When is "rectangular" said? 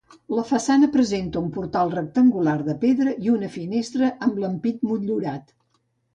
1.97-2.57